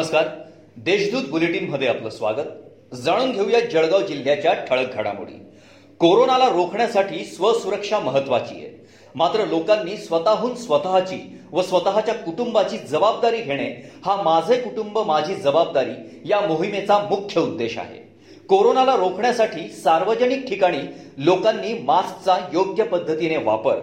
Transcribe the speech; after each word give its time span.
नमस्कार. 0.00 0.28
देशदूत 0.76 1.22
बुलेटिनमध्ये 1.30 1.88
आपलं 1.88 2.10
स्वागत. 2.10 2.94
जाणून 2.94 3.32
घेऊया 3.32 3.60
जळगाव 3.60 4.00
जिल्ह्याच्या 4.00 4.52
ठळक 4.52 4.94
घडामोडी. 4.94 5.32
कोरोनाला 5.98 6.48
रोखण्यासाठी 6.48 7.24
स्वसुरक्षा 7.24 7.98
महत्वाची 7.98 8.54
आहे. 8.54 8.86
मात्र 9.14 9.44
लोकांनी 9.46 9.96
स्वतःहून 9.96 10.54
स्वतःची 10.54 11.40
व 11.52 11.62
स्वतःच्या 11.62 12.14
कुटुंबाची 12.14 12.76
जबाबदारी 12.78 13.36
घेणे 13.36 13.90
हा 14.04 14.22
माझे 14.22 14.60
कुटुंब 14.60 14.98
माझी 14.98 15.34
जबाबदारी 15.34 16.22
या 16.24 16.40
मोहिमेचा 16.40 16.98
मुख्य 16.98 17.40
उद्देश 17.40 17.78
आहे. 17.78 17.98
कोरोनाला 18.48 18.96
रोखण्यासाठी 18.96 19.68
सार्वजनिक 19.68 20.48
ठिकाणी 20.48 20.82
लोकांनी 21.18 21.72
मास्कचा 21.72 22.36
योग्य 22.52 22.84
पद्धतीने 22.84 23.36
वापर 23.36 23.76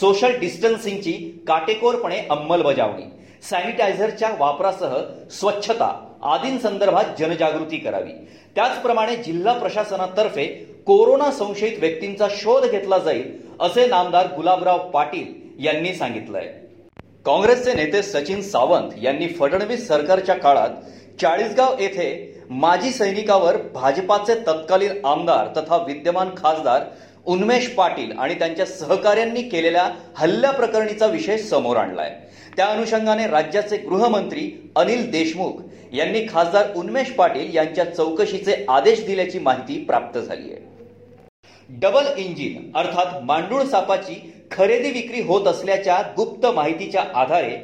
सोशल 0.00 0.38
डिस्टन्सिंगची 0.38 1.44
काटेकोरपणे 1.46 2.18
अंमलबजावणी 2.30 3.19
सॅनिटायझरच्या 3.42 4.30
वापरासह 4.38 4.96
स्वच्छता 5.30 5.92
आदींसंदर्भात 6.22 7.04
जनजागृती 7.18 7.76
करावी. 7.76 8.12
त्याचप्रमाणे 8.54 9.16
जिल्हा 9.16 9.52
प्रशासनातर्फे 9.58 10.46
कोरोना 10.86 11.30
संशयित 11.30 11.78
व्यक्तींचा 11.78 12.26
शोध 12.30 12.64
घेतला 12.64 12.98
जाईल 12.98 13.38
असे 13.60 13.86
नामदार 13.86 14.26
गुलाबराव 14.26 14.78
पाटील 14.90 15.64
यांनी 15.64 15.94
सांगितलंय. 15.94 16.52
काँग्रेसचे 17.24 17.72
नेते 17.74 18.02
सचिन 18.02 18.40
सावंत 18.42 18.90
यांनी 19.02 19.28
फडणवीस 19.28 19.86
सरकारच्या 19.88 20.34
काळात 20.34 20.70
चाळीसगाव 21.20 21.78
येथे 21.80 22.08
माजी 22.50 22.90
सैनिकावर 22.90 23.56
भाजपाचे 23.74 24.34
तत्कालीन 24.46 25.04
आमदार 25.04 25.46
तथा 25.56 25.76
विद्यमान 25.76 26.28
खासदार 26.36 26.84
उन्मेष 27.26 27.66
पाटील 27.68 28.12
आणि 28.18 28.34
त्यांच्या 28.34 28.66
सहकाऱ्यांनी 28.66 29.42
केलेल्या 29.42 29.88
हल्ल्याप्रकरणीचा 30.16 31.06
विषय 31.06 31.36
समोर 31.38 31.76
आणलाय. 31.76 32.10
त्या 32.56 32.66
अनुषंगाने 32.66 33.26
राज्याचे 33.26 33.76
गृहमंत्री 33.76 34.50
अनिल 34.76 35.10
देशमुख 35.10 35.60
यांनी 35.92 36.26
खासदार 36.30 36.72
उन्मेष 36.76 37.10
पाटील 37.10 37.54
यांच्या 37.54 37.84
चौकशीचे 37.84 38.64
आदेश 38.68 39.04
दिल्याची 39.06 39.38
माहिती 39.38 39.78
प्राप्त 39.84 40.18
झाली 40.18 40.52
आहे. 40.52 40.68
डबल 41.68 42.06
इंजिन 42.16 42.70
अर्थात 42.78 43.22
मांडूळ 43.24 43.62
सापाची 43.62 44.32
खरेदी 44.50 44.90
विक्री 44.90 45.20
होत 45.22 45.46
असल्याच्या 45.46 46.00
गुप्त 46.16 46.46
माहितीच्या 46.46 47.04
आधारे 47.14 47.56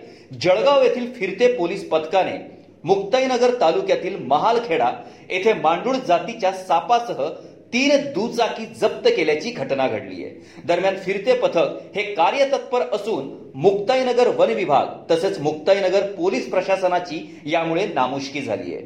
जळगाव 0.42 0.82
येथील 0.82 1.12
फिरते 1.12 1.52
पोलीस 1.52 1.88
पथकाने 1.88 2.55
मुक्ताईनगर 2.86 3.50
तालुक्यातील 3.60 4.16
महालखेडा 4.26 4.90
येथे 5.30 5.52
मांडूळ 5.52 5.96
जातीच्या 6.06 6.52
सापासह 6.52 7.28
तीन 7.72 7.90
दुचाकी 8.14 8.64
जप्त 8.80 9.08
केल्याची 9.16 9.50
घटना 9.50 9.86
घडली 9.88 10.24
आहे. 10.24 10.62
दरम्यान 10.64 10.96
फिरते 10.96 11.34
पथक 11.34 11.96
हे 11.96 12.02
कार्यतत्पर 12.14 12.82
असून 12.92 13.28
मुक्ताईनगर 13.54 14.28
वन 14.36 14.50
विभाग 14.50 14.86
तसेच 15.10 15.38
मुक्ताईनगर 15.38 16.06
पोलीस 16.12 16.50
प्रशासनाची 16.50 17.18
यामुळे 17.46 17.86
नामुष्की 17.86 18.40
झाली 18.40 18.74
आहे. 18.74 18.84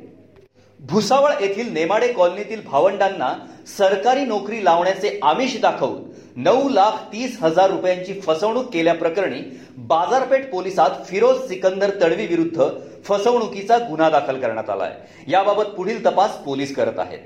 भुसावळ 0.89 1.31
येथील 1.41 1.73
नेमाडे 1.73 2.13
कॉलनीतील 2.13 2.61
भावंडांना 2.67 3.35
सरकारी 3.79 4.25
नोकरी 4.25 4.65
लावण्याचे 4.65 5.19
आमिष 5.23 5.61
दाखवून 5.61 6.03
नऊ 6.37 6.69
लाख 6.69 6.91
तीस 7.13 7.39
हजार 7.43 7.71
रुपयांची 7.71 8.21
फसवणूक 8.21 8.73
केल्याप्रकरणी 8.73 9.61
बाजारपेठ 9.79 10.51
पोलिसात 10.51 10.91
फिरोज 11.07 11.49
सिकंदर 11.49 11.91
तडवी 12.03 12.27
विरुद्ध 12.27 12.65
फसवणुकीचा 13.05 13.79
गुन्हा 13.79 14.11
दाखल 14.11 14.41
करण्यात 14.41 14.71
आलाय. 14.71 14.93
याबाबत 15.29 15.63
पुढील 15.63 16.07
तपास 16.07 16.31
पोलीस 16.31 16.75
करत 16.75 16.99
आहेत. 16.99 17.19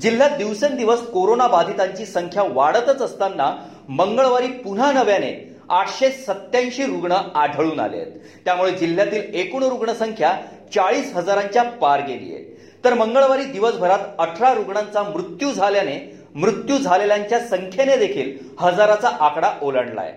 जिल्ह्यात 0.00 0.30
दिवसेंदिवस 0.30 1.00
कोरोना 1.00 1.46
बाधितांची 1.48 2.06
संख्या 2.06 2.42
वाढतच 2.42 3.02
असताना 3.02 3.56
मंगळवारी 3.88 4.46
पुन्हा 4.46 4.92
नव्याने 4.92 5.49
आठशे 5.70 6.10
सत्याऐंशी 6.10 6.82
रुग्ण 6.82 7.12
आढळून 7.34 7.80
आले 7.80 7.96
आहेत. 7.96 8.12
त्यामुळे 8.44 8.72
जिल्ह्यातील 8.72 9.34
एकूण 9.34 9.62
रुग्णसंख्या 9.62 10.32
चाळीस 10.74 11.14
हजारांच्या 11.14 11.62
पार 11.62 12.00
गेली 12.00 12.34
आहे. 12.34 12.60
तर 12.84 12.94
मंगळवारी 12.94 13.44
दिवसभरात 13.44 13.98
अठरा 14.18 14.54
रुग्णांचा 14.54 15.02
मृत्यू 15.02 15.52
झाल्याने 15.52 16.16
मृत्यू 16.34 16.78
झालेल्यांच्या 16.78 17.40
संख्येने 17.40 17.96
देखील 17.96 18.38
हजाराचा 18.58 19.08
आकडा 19.20 19.52
ओलांडलाय. 19.62 20.12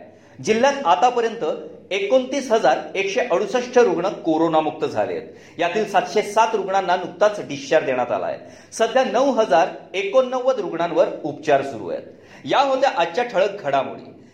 जिल्ह्यात 0.46 0.74
आतापर्यंत 0.86 1.46
एकोणतीस 1.92 2.52
हजार 2.52 2.78
एकशे 2.96 3.20
अडुसष्ट 3.20 3.80
रुग्ण 3.80 4.10
कोरोनामुक्त 4.10 4.86
झाले 4.86 5.14
आहेत. 5.14 5.28
यातील 5.58 5.90
सातशे 5.92 6.22
सात 6.22 6.48
रुग्णांना 6.54 6.96
नुकताच 6.96 7.48
डिस्चार्ज 7.48 7.86
देण्यात 7.86 8.12
आलाय. 8.12 8.40
सध्या 8.74 9.04
नऊ 9.04 9.32
हजार 9.32 9.68
एकोणनव्वद 9.94 10.60
रुग्णांवर 10.60 11.08
उपचार 11.24 11.62
सुरू 11.62 11.90
आहेत. 11.90 12.04
या 12.46 12.60
होत्या 12.60 12.92
आजच्या 12.98 13.24
ठळक 13.24 13.64
घडामोडी. 13.64 14.10